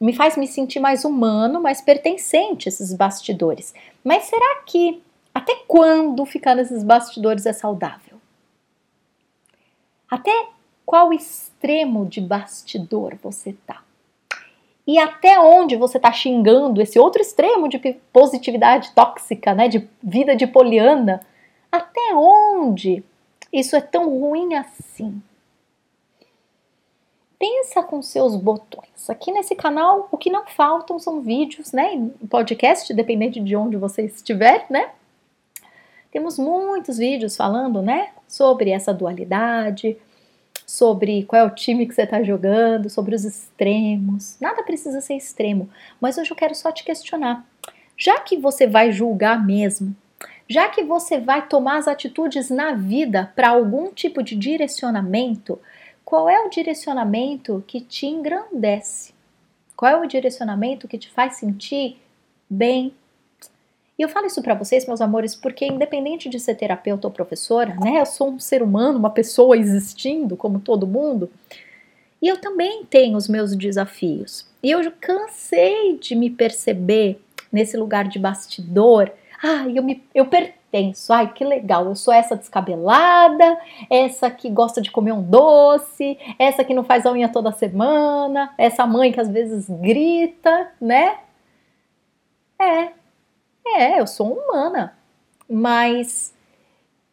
me 0.00 0.12
faz 0.12 0.36
me 0.36 0.46
sentir 0.46 0.78
mais 0.78 1.04
humano, 1.04 1.60
mais 1.60 1.80
pertencente 1.80 2.68
a 2.68 2.70
esses 2.70 2.94
bastidores. 2.94 3.74
Mas 4.04 4.24
será 4.24 4.62
que 4.64 5.02
até 5.34 5.54
quando 5.66 6.24
ficar 6.24 6.54
nesses 6.54 6.82
bastidores 6.82 7.46
é 7.46 7.52
saudável? 7.52 8.18
Até 10.10 10.48
qual 10.86 11.12
extremo 11.12 12.06
de 12.06 12.20
bastidor 12.20 13.16
você 13.22 13.54
tá? 13.66 13.82
E 14.88 14.98
até 14.98 15.38
onde 15.38 15.76
você 15.76 16.00
tá 16.00 16.10
xingando 16.10 16.82
esse 16.82 16.98
outro 16.98 17.22
extremo 17.22 17.68
de 17.68 17.78
positividade 18.12 18.90
tóxica, 18.92 19.54
né, 19.54 19.68
de 19.68 19.86
vida 20.02 20.34
de 20.34 20.46
poliana? 20.46 21.20
Até 21.70 22.14
onde 22.14 23.04
isso 23.52 23.76
é 23.76 23.80
tão 23.80 24.08
ruim 24.18 24.54
assim? 24.54 25.22
pensa 27.38 27.82
com 27.82 28.02
seus 28.02 28.34
botões. 28.34 29.08
Aqui 29.08 29.30
nesse 29.30 29.54
canal, 29.54 30.08
o 30.10 30.18
que 30.18 30.30
não 30.30 30.46
faltam 30.46 30.98
são 30.98 31.20
vídeos, 31.20 31.72
né? 31.72 32.10
Podcast, 32.28 32.92
dependente 32.92 33.40
de 33.40 33.54
onde 33.54 33.76
você 33.76 34.02
estiver, 34.02 34.66
né? 34.68 34.90
Temos 36.10 36.38
muitos 36.38 36.98
vídeos 36.98 37.36
falando, 37.36 37.80
né? 37.80 38.10
Sobre 38.26 38.70
essa 38.70 38.92
dualidade, 38.92 39.96
sobre 40.68 41.24
qual 41.24 41.40
é 41.40 41.44
o 41.46 41.54
time 41.54 41.86
que 41.86 41.94
você 41.94 42.02
está 42.02 42.22
jogando, 42.22 42.90
sobre 42.90 43.14
os 43.14 43.24
extremos. 43.24 44.36
Nada 44.38 44.62
precisa 44.62 45.00
ser 45.00 45.14
extremo, 45.14 45.70
mas 45.98 46.18
hoje 46.18 46.30
eu 46.30 46.36
quero 46.36 46.54
só 46.54 46.70
te 46.70 46.84
questionar. 46.84 47.42
Já 47.96 48.20
que 48.20 48.36
você 48.36 48.66
vai 48.66 48.92
julgar 48.92 49.42
mesmo, 49.44 49.96
já 50.46 50.68
que 50.68 50.82
você 50.82 51.18
vai 51.18 51.48
tomar 51.48 51.78
as 51.78 51.88
atitudes 51.88 52.50
na 52.50 52.72
vida 52.72 53.32
para 53.34 53.48
algum 53.48 53.90
tipo 53.90 54.22
de 54.22 54.36
direcionamento, 54.36 55.58
qual 56.04 56.28
é 56.28 56.38
o 56.44 56.50
direcionamento 56.50 57.64
que 57.66 57.80
te 57.80 58.04
engrandece? 58.04 59.14
Qual 59.74 59.90
é 59.90 59.96
o 59.96 60.06
direcionamento 60.06 60.86
que 60.86 60.98
te 60.98 61.08
faz 61.10 61.36
sentir 61.36 61.96
bem? 62.48 62.92
E 63.98 64.02
eu 64.02 64.08
falo 64.08 64.26
isso 64.26 64.40
para 64.40 64.54
vocês, 64.54 64.86
meus 64.86 65.00
amores, 65.00 65.34
porque 65.34 65.66
independente 65.66 66.28
de 66.28 66.38
ser 66.38 66.54
terapeuta 66.54 67.08
ou 67.08 67.12
professora, 67.12 67.74
né, 67.80 68.00
eu 68.00 68.06
sou 68.06 68.30
um 68.30 68.38
ser 68.38 68.62
humano, 68.62 68.98
uma 68.98 69.10
pessoa 69.10 69.56
existindo 69.56 70.36
como 70.36 70.60
todo 70.60 70.86
mundo, 70.86 71.28
e 72.22 72.28
eu 72.28 72.40
também 72.40 72.84
tenho 72.84 73.16
os 73.16 73.28
meus 73.28 73.56
desafios. 73.56 74.46
E 74.62 74.70
eu 74.70 74.80
cansei 75.00 75.98
de 75.98 76.14
me 76.14 76.30
perceber 76.30 77.20
nesse 77.50 77.76
lugar 77.76 78.08
de 78.08 78.18
bastidor. 78.18 79.10
Ah, 79.42 79.68
eu 79.68 79.82
me 79.82 80.02
eu 80.14 80.26
per 80.26 80.54
penso, 80.70 81.12
ai 81.12 81.32
que 81.32 81.44
legal, 81.44 81.86
eu 81.86 81.96
sou 81.96 82.12
essa 82.12 82.36
descabelada, 82.36 83.58
essa 83.88 84.30
que 84.30 84.50
gosta 84.50 84.82
de 84.82 84.90
comer 84.90 85.12
um 85.12 85.22
doce, 85.22 86.18
essa 86.38 86.62
que 86.62 86.74
não 86.74 86.84
faz 86.84 87.06
a 87.06 87.12
unha 87.12 87.28
toda 87.28 87.50
semana, 87.52 88.52
essa 88.58 88.86
mãe 88.86 89.10
que 89.10 89.20
às 89.20 89.28
vezes 89.30 89.66
grita, 89.68 90.70
né? 90.80 91.18
É, 92.60 92.92
é, 93.76 94.00
eu 94.00 94.06
sou 94.06 94.32
humana, 94.32 94.96
mas 95.48 96.34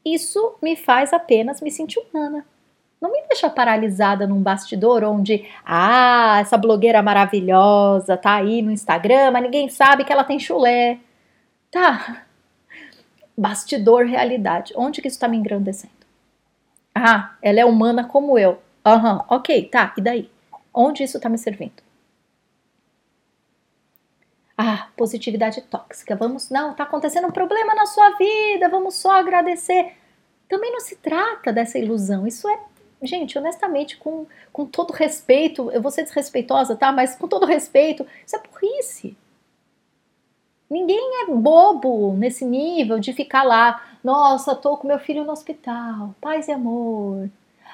isso 0.04 0.56
me 0.62 0.76
faz 0.76 1.14
apenas 1.14 1.62
me 1.62 1.72
sentir 1.72 2.00
humana. 2.00 2.46
Não 3.02 3.12
me 3.12 3.22
deixa 3.28 3.50
paralisada 3.50 4.26
num 4.26 4.42
bastidor 4.42 5.04
onde, 5.04 5.48
ah, 5.66 6.38
essa 6.40 6.58
blogueira 6.58 7.02
maravilhosa 7.02 8.18
tá 8.18 8.36
aí 8.36 8.62
no 8.62 8.72
Instagram, 8.72 9.32
mas 9.32 9.44
ninguém 9.44 9.70
sabe 9.70 10.04
que 10.04 10.12
ela 10.12 10.24
tem 10.24 10.40
chulé. 10.40 11.00
Tá, 11.70 12.26
Bastidor 13.38 14.06
realidade. 14.06 14.74
Onde 14.78 15.02
que 15.02 15.08
isso 15.08 15.18
está 15.18 15.28
me 15.28 15.38
engrandecendo? 15.38 15.94
Ah, 16.94 17.36
ela 17.42 17.60
é 17.60 17.66
humana 17.66 18.06
como 18.06 18.40
eu. 18.40 18.62
Aham, 18.86 19.16
uhum, 19.16 19.22
ok, 19.30 19.66
tá, 19.70 19.94
e 19.98 20.02
daí? 20.02 20.32
Onde 20.74 21.04
isso 21.04 21.18
está 21.18 21.28
me 21.28 21.38
servindo? 21.38 21.84
Ah, 24.58 24.90
positividade 24.96 25.62
tóxica. 25.64 26.16
Vamos, 26.16 26.50
não, 26.50 26.74
tá 26.74 26.84
acontecendo 26.84 27.28
um 27.28 27.32
problema 27.32 27.76
na 27.76 27.86
sua 27.86 28.12
vida, 28.12 28.70
vamos 28.70 28.96
só 28.96 29.12
agradecer. 29.12 29.94
Também 30.48 30.72
não 30.72 30.80
se 30.80 30.96
trata 30.96 31.52
dessa 31.52 31.78
ilusão. 31.78 32.26
Isso 32.26 32.48
é, 32.48 32.60
gente, 33.02 33.38
honestamente, 33.38 33.98
com, 33.98 34.26
com 34.54 34.66
todo 34.66 34.94
respeito, 34.94 35.70
eu 35.72 35.82
vou 35.82 35.92
ser 35.92 36.04
desrespeitosa, 36.04 36.76
tá? 36.76 36.92
Mas 36.92 37.16
com 37.16 37.28
todo 37.28 37.46
respeito, 37.46 38.06
isso 38.26 38.36
é 38.36 38.40
burrice. 38.40 39.18
Ninguém 40.70 41.24
é 41.24 41.32
bobo 41.32 42.14
nesse 42.14 42.44
nível 42.44 43.00
de 43.00 43.14
ficar 43.14 43.44
lá, 43.44 43.84
nossa, 44.04 44.56
tô 44.56 44.78
com 44.78 44.88
meu 44.88 45.00
filho 45.00 45.24
no 45.24 45.32
hospital, 45.32 46.16
paz 46.20 46.48
e 46.48 46.52
amor. 46.52 47.30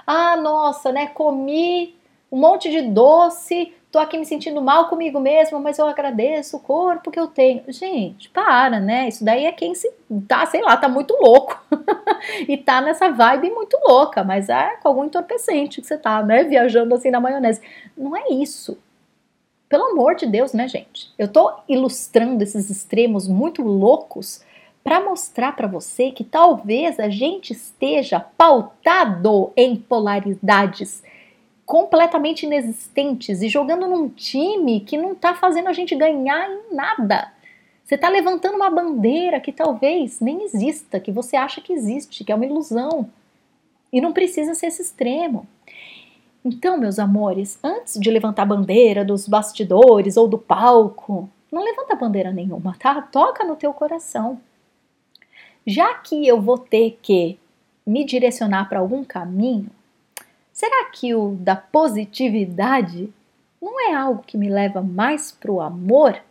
Ah, 0.06 0.36
nossa, 0.36 0.92
né, 0.92 1.08
comi 1.08 1.96
um 2.32 2.40
monte 2.40 2.72
de 2.72 2.82
doce, 2.82 3.74
tô 3.92 4.00
aqui 4.00 4.18
me 4.18 4.26
sentindo 4.26 4.62
mal 4.62 4.88
comigo 4.88 5.20
mesma, 5.20 5.60
mas 5.60 5.78
eu 5.78 5.86
agradeço 5.86 6.56
o 6.56 6.60
corpo 6.62 7.12
que 7.12 7.20
eu 7.20 7.28
tenho. 7.28 7.64
Gente, 7.68 8.30
para, 8.30 8.80
né? 8.80 9.10
Isso 9.10 9.26
daí 9.26 9.46
é 9.46 9.52
quem 9.52 9.76
se 9.76 9.92
tá, 10.28 10.46
sei 10.46 10.62
lá, 10.62 10.78
tá 10.78 10.88
muito 10.88 11.14
louco. 11.22 11.62
e 12.48 12.56
tá 12.56 12.80
nessa 12.80 13.10
vibe 13.10 13.52
muito 13.52 13.78
louca, 13.86 14.24
mas 14.24 14.48
é 14.48 14.78
com 14.78 14.88
algum 14.88 15.04
entorpecente 15.04 15.82
que 15.82 15.88
você 15.88 15.98
tá, 15.98 16.24
né, 16.24 16.46
viajando 16.46 16.96
assim 16.96 17.12
na 17.12 17.20
maionese. 17.20 17.62
Não 17.98 18.16
é 18.16 18.30
isso. 18.30 18.78
Pelo 19.68 19.92
amor 19.92 20.16
de 20.16 20.26
Deus, 20.26 20.54
né, 20.54 20.68
gente? 20.68 21.12
Eu 21.18 21.28
tô 21.28 21.54
ilustrando 21.68 22.44
esses 22.44 22.70
extremos 22.70 23.28
muito 23.28 23.62
loucos 23.62 24.44
para 24.84 25.02
mostrar 25.02 25.56
para 25.56 25.68
você 25.68 26.12
que 26.12 26.24
talvez 26.24 27.00
a 27.00 27.10
gente 27.10 27.52
esteja 27.52 28.20
pautado 28.20 29.52
em 29.56 29.76
polaridades 29.76 31.04
completamente 31.72 32.46
inexistentes 32.46 33.42
e 33.42 33.48
jogando 33.48 33.88
num 33.88 34.10
time 34.10 34.82
que 34.82 34.98
não 34.98 35.16
tá 35.16 35.34
fazendo 35.34 35.70
a 35.70 35.72
gente 35.72 35.96
ganhar 35.96 36.52
em 36.52 36.76
nada. 36.76 37.32
Você 37.82 37.96
está 37.96 38.10
levantando 38.10 38.58
uma 38.58 38.70
bandeira 38.70 39.40
que 39.40 39.54
talvez 39.54 40.20
nem 40.20 40.44
exista, 40.44 41.00
que 41.00 41.14
você 41.14 41.38
acha 41.38 41.62
que 41.62 41.72
existe, 41.72 42.26
que 42.26 42.32
é 42.34 42.36
uma 42.36 42.46
ilusão. 42.46 43.10
E 43.90 44.02
não 44.02 44.12
precisa 44.12 44.54
ser 44.54 44.66
esse 44.66 44.82
extremo. 44.82 45.48
Então, 46.44 46.78
meus 46.78 47.00
amores, 47.00 47.58
antes 47.64 47.98
de 47.98 48.12
levantar 48.12 48.42
a 48.42 48.48
bandeira 48.48 49.06
dos 49.06 49.26
bastidores 49.26 50.18
ou 50.18 50.28
do 50.28 50.38
palco, 50.38 51.30
não 51.50 51.64
levanta 51.64 51.96
bandeira 51.96 52.34
nenhuma, 52.34 52.76
tá? 52.78 53.02
Toca 53.02 53.46
no 53.46 53.56
teu 53.56 53.72
coração. 53.72 54.42
Já 55.66 55.94
que 55.94 56.28
eu 56.28 56.42
vou 56.42 56.58
ter 56.58 57.00
que 57.02 57.40
me 57.88 58.04
direcionar 58.04 58.68
para 58.68 58.80
algum 58.80 59.06
caminho, 59.06 59.70
será 60.62 60.86
que 60.92 61.16
o 61.16 61.32
da 61.40 61.56
positividade 61.56 63.12
não 63.60 63.82
é 63.82 63.96
algo 63.96 64.22
que 64.22 64.38
me 64.38 64.48
leva 64.48 64.80
mais 64.80 65.32
para 65.32 65.52
o 65.52 65.60
amor 65.60 66.22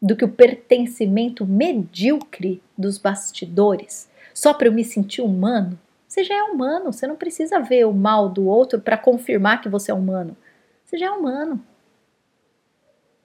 do 0.00 0.16
que 0.16 0.24
o 0.24 0.32
pertencimento 0.32 1.44
medíocre 1.44 2.62
dos 2.76 2.96
bastidores, 2.96 4.08
só 4.32 4.54
para 4.54 4.68
eu 4.68 4.72
me 4.72 4.82
sentir 4.82 5.20
humano? 5.20 5.78
Você 6.08 6.24
já 6.24 6.34
é 6.36 6.42
humano, 6.44 6.90
você 6.90 7.06
não 7.06 7.16
precisa 7.16 7.60
ver 7.60 7.86
o 7.86 7.92
mal 7.92 8.30
do 8.30 8.46
outro 8.46 8.80
para 8.80 8.96
confirmar 8.96 9.60
que 9.60 9.68
você 9.68 9.90
é 9.90 9.94
humano. 9.94 10.34
Você 10.82 10.96
já 10.96 11.08
é 11.08 11.10
humano. 11.10 11.62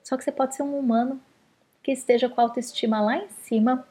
Só 0.03 0.17
que 0.17 0.23
você 0.25 0.33
pode 0.33 0.53
ser 0.53 0.63
um 0.63 0.77
humano 0.77 1.17
que 1.81 1.93
esteja 1.93 2.27
com 2.27 2.41
a 2.41 2.43
autoestima 2.43 2.99
lá 2.99 3.15
em 3.15 3.29
cima 3.43 3.87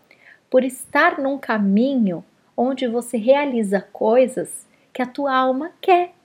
por 0.51 0.63
estar 0.63 1.19
num 1.19 1.39
caminho 1.39 2.23
onde 2.55 2.87
você 2.87 3.17
realiza 3.17 3.81
coisas 3.81 4.69
que 4.93 5.01
a 5.01 5.07
tua 5.07 5.35
alma 5.35 5.73
quer, 5.81 6.20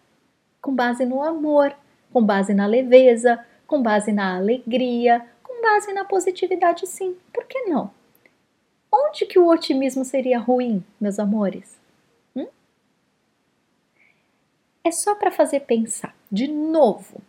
com 0.65 0.73
base 0.73 1.05
no 1.05 1.21
amor, 1.21 1.75
com 2.11 2.25
base 2.25 2.51
na 2.51 2.65
leveza, 2.65 3.45
com 3.67 3.83
base 3.83 4.11
na 4.11 4.35
alegria, 4.35 5.23
com 5.43 5.61
base 5.61 5.93
na 5.93 6.03
positividade, 6.03 6.87
sim. 6.87 7.15
Por 7.31 7.45
que 7.45 7.61
não? 7.65 7.91
Onde 8.91 9.27
que 9.27 9.37
o 9.37 9.47
otimismo 9.47 10.03
seria 10.03 10.39
ruim, 10.39 10.83
meus 10.99 11.19
amores? 11.19 11.77
é 14.83 14.91
só 14.91 15.15
para 15.15 15.31
fazer 15.31 15.61
pensar. 15.61 16.15
De 16.31 16.47
novo, 16.47 17.19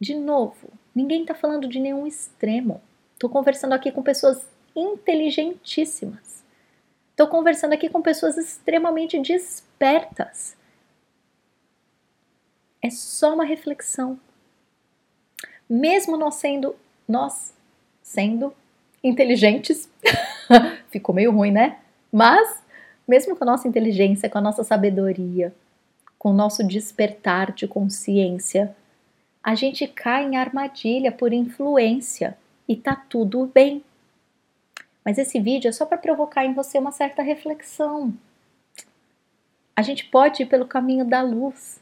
de 0.00 0.14
novo, 0.14 0.68
ninguém 0.94 1.22
está 1.22 1.34
falando 1.34 1.66
de 1.66 1.80
nenhum 1.80 2.06
extremo. 2.06 2.80
Estou 3.14 3.28
conversando 3.28 3.72
aqui 3.72 3.90
com 3.90 4.04
pessoas 4.04 4.46
inteligentíssimas. 4.74 6.44
Estou 7.10 7.26
conversando 7.26 7.72
aqui 7.72 7.88
com 7.88 8.00
pessoas 8.00 8.38
extremamente 8.38 9.18
despertas. 9.18 10.56
É 12.82 12.90
só 12.90 13.34
uma 13.34 13.44
reflexão. 13.44 14.18
Mesmo 15.68 16.16
nós 16.16 16.34
sendo 16.34 16.74
nós 17.08 17.54
sendo 18.02 18.52
inteligentes, 19.02 19.88
ficou 20.90 21.14
meio 21.14 21.32
ruim, 21.32 21.50
né? 21.50 21.78
Mas 22.10 22.62
mesmo 23.06 23.36
com 23.36 23.44
a 23.44 23.46
nossa 23.46 23.68
inteligência, 23.68 24.28
com 24.28 24.38
a 24.38 24.42
nossa 24.42 24.64
sabedoria, 24.64 25.54
com 26.18 26.30
o 26.30 26.34
nosso 26.34 26.64
despertar 26.66 27.52
de 27.52 27.66
consciência, 27.66 28.74
a 29.42 29.54
gente 29.54 29.86
cai 29.88 30.24
em 30.24 30.36
armadilha 30.36 31.10
por 31.10 31.32
influência 31.32 32.38
e 32.68 32.76
tá 32.76 32.94
tudo 32.94 33.50
bem. 33.52 33.84
Mas 35.04 35.18
esse 35.18 35.40
vídeo 35.40 35.68
é 35.68 35.72
só 35.72 35.84
para 35.84 35.98
provocar 35.98 36.44
em 36.44 36.54
você 36.54 36.78
uma 36.78 36.92
certa 36.92 37.22
reflexão. 37.22 38.14
A 39.74 39.82
gente 39.82 40.04
pode 40.04 40.44
ir 40.44 40.46
pelo 40.46 40.66
caminho 40.66 41.04
da 41.04 41.22
luz. 41.22 41.81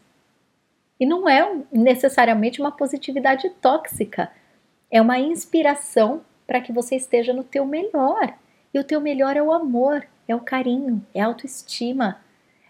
E 1.00 1.07
não 1.07 1.26
é 1.26 1.50
necessariamente 1.73 2.61
uma 2.61 2.71
positividade 2.71 3.49
tóxica. 3.61 4.30
É 4.90 5.00
uma 5.00 5.19
inspiração 5.19 6.21
para 6.47 6.61
que 6.61 6.73
você 6.73 6.95
esteja 6.97 7.33
no 7.33 7.42
teu 7.42 7.64
melhor. 7.64 8.35
E 8.75 8.78
o 8.78 8.85
teu 8.85 9.00
melhor 9.00 9.35
é 9.37 9.42
o 9.42 9.50
amor, 9.50 10.07
é 10.28 10.35
o 10.37 10.40
carinho, 10.40 11.04
é 11.14 11.23
a 11.23 11.26
autoestima, 11.26 12.21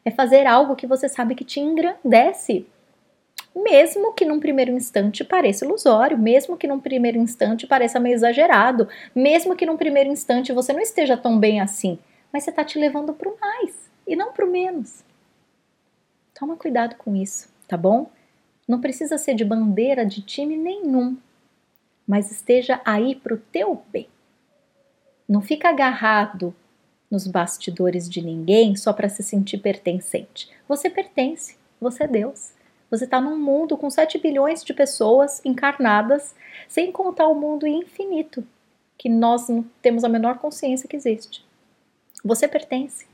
é 0.05 0.11
fazer 0.11 0.47
algo 0.47 0.77
que 0.77 0.87
você 0.87 1.09
sabe 1.09 1.35
que 1.35 1.45
te 1.45 1.61
engrandece. 1.61 2.67
Mesmo 3.55 4.13
que 4.13 4.25
num 4.25 4.39
primeiro 4.39 4.71
instante 4.71 5.25
pareça 5.25 5.65
ilusório, 5.65 6.17
mesmo 6.17 6.57
que 6.57 6.69
num 6.69 6.79
primeiro 6.79 7.19
instante 7.19 7.67
pareça 7.67 7.99
meio 7.99 8.15
exagerado, 8.15 8.89
mesmo 9.15 9.57
que 9.57 9.67
num 9.67 9.77
primeiro 9.77 10.09
instante 10.09 10.53
você 10.53 10.73
não 10.73 10.81
esteja 10.81 11.17
tão 11.17 11.39
bem 11.39 11.61
assim, 11.61 11.99
mas 12.33 12.45
você 12.45 12.51
está 12.51 12.65
te 12.65 12.79
levando 12.79 13.13
para 13.13 13.29
o 13.29 13.37
mais 13.41 13.91
e 14.07 14.15
não 14.15 14.33
para 14.33 14.45
o 14.45 14.51
menos. 14.51 15.05
Toma 16.39 16.57
cuidado 16.57 16.95
com 16.97 17.17
isso, 17.17 17.49
tá 17.67 17.77
bom? 17.77 18.09
Não 18.71 18.81
precisa 18.81 19.19
ser 19.19 19.35
de 19.35 19.45
bandeira 19.45 20.07
de 20.07 20.23
time 20.23 20.57
nenhum, 20.57 21.17
mas 22.07 22.31
esteja 22.31 22.81
aí 22.85 23.17
para 23.17 23.35
o 23.35 23.37
teu 23.37 23.83
bem. 23.91 24.07
Não 25.29 25.43
fica 25.43 25.71
agarrado 25.71 26.55
nos 27.11 27.27
bastidores 27.27 28.09
de 28.09 28.23
ninguém 28.23 28.77
só 28.77 28.93
para 28.93 29.09
se 29.09 29.25
sentir 29.25 29.59
pertencente. 29.59 30.49
Você 30.69 30.89
pertence, 30.89 31.57
você 31.81 32.05
é 32.05 32.07
Deus. 32.07 32.53
Você 32.89 33.07
está 33.07 33.21
num 33.21 33.37
mundo 33.37 33.77
com 33.77 33.91
7 33.91 34.19
bilhões 34.19 34.62
de 34.62 34.73
pessoas 34.73 35.45
encarnadas, 35.45 36.33
sem 36.69 36.93
contar 36.93 37.27
o 37.27 37.35
mundo 37.35 37.67
infinito, 37.67 38.47
que 38.97 39.09
nós 39.09 39.49
não 39.49 39.65
temos 39.83 40.05
a 40.05 40.09
menor 40.09 40.39
consciência 40.39 40.89
que 40.89 40.95
existe. 40.95 41.45
Você 42.25 42.47
pertence. 42.47 43.05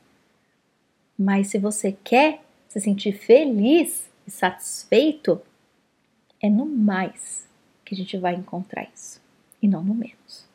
Mas 1.18 1.46
se 1.46 1.56
você 1.56 1.96
quer 2.04 2.42
se 2.68 2.78
sentir 2.78 3.12
feliz 3.12 4.10
e 4.26 4.30
satisfeito, 4.30 5.40
é 6.46 6.50
no 6.50 6.66
mais 6.66 7.48
que 7.84 7.94
a 7.94 7.96
gente 7.96 8.16
vai 8.18 8.34
encontrar 8.34 8.88
isso, 8.94 9.20
e 9.62 9.68
não 9.68 9.82
no 9.82 9.94
menos. 9.94 10.46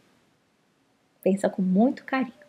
Pensa 1.22 1.50
com 1.50 1.62
muito 1.62 2.04
carinho 2.04 2.42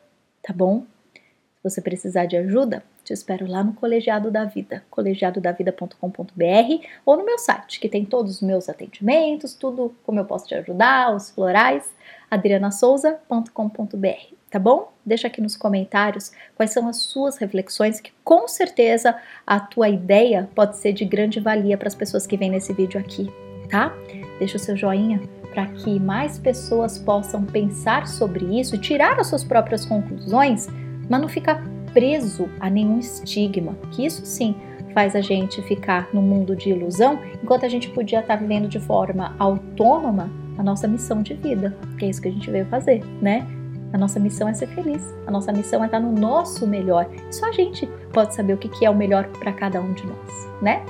tá 0.43 0.53
bom? 0.53 0.85
Se 1.15 1.71
você 1.71 1.81
precisar 1.81 2.27
de 2.27 2.37
ajuda, 2.37 2.83
te 3.05 3.13
espero 3.13 3.47
lá 3.47 3.63
no 3.63 3.73
Colegiado 3.73 4.29
da 4.31 4.45
Vida, 4.45 4.85
colegiadodavida.com.br 4.91 6.87
ou 7.07 7.17
no 7.17 7.25
meu 7.25 7.39
site, 7.39 7.79
que 7.79 7.89
tem 7.89 8.05
todos 8.05 8.37
os 8.37 8.43
meus 8.43 8.69
atendimentos, 8.69 9.55
tudo 9.55 9.95
como 10.05 10.19
eu 10.19 10.25
posso 10.25 10.49
te 10.49 10.57
ajudar, 10.57 11.15
os 11.15 11.31
florais, 11.31 11.95
adrianasouza.com.br, 12.31 14.35
tá 14.53 14.59
bom? 14.59 14.93
Deixa 15.05 15.29
aqui 15.29 15.41
nos 15.41 15.57
comentários 15.57 16.31
quais 16.55 16.73
são 16.73 16.87
as 16.87 16.99
suas 16.99 17.39
reflexões, 17.39 18.01
que 18.01 18.13
com 18.23 18.47
certeza 18.47 19.17
a 19.47 19.59
tua 19.59 19.89
ideia 19.89 20.49
pode 20.55 20.77
ser 20.77 20.93
de 20.93 21.07
grande 21.07 21.41
valia 21.41 21.79
para 21.79 21.89
as 21.89 21.95
pessoas 21.95 22.27
que 22.27 22.37
vêm 22.37 22.51
nesse 22.51 22.71
vídeo 22.75 23.01
aqui, 23.01 23.33
tá? 23.71 23.95
Deixa 24.39 24.59
o 24.59 24.61
seu 24.61 24.77
joinha 24.77 25.23
para 25.55 25.67
que 25.67 25.99
mais 25.99 26.39
pessoas 26.39 26.99
possam 26.99 27.45
pensar 27.45 28.07
sobre 28.07 28.61
isso 28.61 28.77
tirar 28.77 29.19
as 29.19 29.29
suas 29.29 29.43
próprias 29.43 29.87
conclusões, 29.87 30.69
mas 31.09 31.21
não 31.21 31.29
ficar 31.29 31.65
preso 31.95 32.49
a 32.61 32.69
nenhum 32.69 32.99
estigma, 32.99 33.75
que 33.91 34.05
isso 34.05 34.25
sim 34.27 34.55
faz 34.93 35.17
a 35.17 35.23
gente 35.23 35.63
ficar 35.63 36.11
no 36.13 36.21
mundo 36.21 36.55
de 36.55 36.69
ilusão, 36.69 37.19
enquanto 37.43 37.65
a 37.65 37.69
gente 37.69 37.89
podia 37.89 38.21
estar 38.21 38.37
vivendo 38.37 38.69
de 38.69 38.79
forma 38.79 39.35
autônoma 39.39 40.31
a 40.59 40.63
nossa 40.63 40.87
missão 40.87 41.23
de 41.23 41.33
vida, 41.33 41.75
que 41.99 42.05
é 42.05 42.11
isso 42.11 42.21
que 42.21 42.29
a 42.29 42.33
gente 42.33 42.51
veio 42.51 42.67
fazer, 42.67 43.03
né? 43.23 43.47
A 43.93 43.99
nossa 43.99 44.19
missão 44.19 44.49
é 44.49 44.55
ser 44.55 44.69
feliz, 44.69 45.03
a 45.27 45.31
nossa 45.31 45.53
missão 45.53 45.83
é 45.83 45.87
estar 45.87 46.01
no 46.01 46.13
nosso 46.13 46.67
melhor. 46.67 47.07
Só 47.31 47.49
a 47.49 47.53
gente 47.53 47.87
pode 48.13 48.35
saber 48.35 48.55
o 48.55 48.59
que 48.59 48.85
é 48.85 48.91
o 48.91 48.95
melhor 48.95 49.29
para 49.39 49.53
cada 49.53 49.81
um 49.81 49.93
de 49.93 50.07
nós, 50.07 50.49
né? 50.63 50.85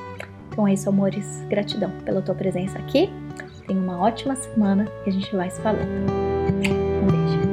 Então 0.51 0.69
é 0.69 0.75
isso, 0.75 0.89
amores. 0.89 1.45
Gratidão 1.49 1.91
pela 2.05 2.23
tua 2.23 2.35
presença 2.35 2.79
aqui. 2.79 3.11
Tenha 3.67 3.81
uma 3.81 3.99
ótima 4.01 4.37
semana 4.37 4.87
e 5.07 5.11
a 5.11 5.13
gente 5.13 5.35
vai 5.35 5.51
se 5.51 5.61
falando. 5.61 5.81
Um 5.81 7.07
beijo. 7.07 7.52